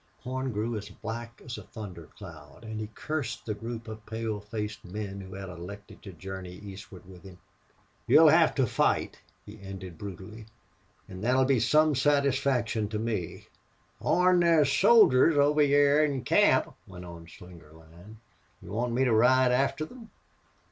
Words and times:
Horn 0.23 0.51
grew 0.51 0.75
as 0.79 0.89
black 0.89 1.43
as 1.45 1.59
a 1.59 1.61
thundercloud, 1.61 2.63
and 2.63 2.79
he 2.81 2.89
cursed 2.95 3.45
the 3.45 3.53
group 3.53 3.87
of 3.87 4.03
pale 4.07 4.39
faced 4.39 4.83
men 4.83 5.21
who 5.21 5.35
had 5.35 5.47
elected 5.47 6.01
to 6.01 6.11
journey 6.11 6.53
eastward 6.53 7.07
with 7.07 7.21
him. 7.21 7.37
"You'll 8.07 8.29
hev 8.29 8.55
to 8.55 8.65
fight," 8.65 9.21
he 9.45 9.61
ended, 9.61 9.99
brutally, 9.99 10.47
"an' 11.07 11.21
thet'll 11.21 11.45
be 11.45 11.59
some 11.59 11.93
satisfaction 11.93 12.87
to 12.89 12.97
me." 12.97 13.45
"Horn, 13.99 14.39
there's 14.39 14.71
soldiers 14.71 15.37
over 15.37 15.61
hyar 15.61 16.03
in 16.03 16.23
camp," 16.23 16.73
went 16.87 17.05
on 17.05 17.27
Slingerland. 17.27 18.15
"Do 18.59 18.65
you 18.65 18.71
want 18.71 18.93
me 18.93 19.03
to 19.03 19.13
ride 19.13 19.51
after 19.51 19.85
them?" 19.85 20.09